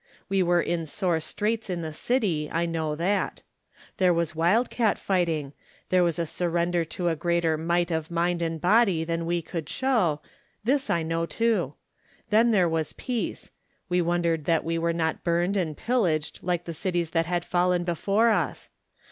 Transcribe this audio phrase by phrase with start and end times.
[0.29, 3.43] We were in sore straits in the city, I know that.
[3.97, 5.53] There was wildcat fighting;
[5.89, 9.69] there was a surrender to a greater might of mind and body than we could
[9.69, 10.19] show—
[10.65, 11.75] ^this I know, too.
[12.31, 13.51] Then there was peace;
[13.89, 17.83] we wondered that we were not biuned and pillaged like the cities that had fallen
[17.83, 18.69] before us.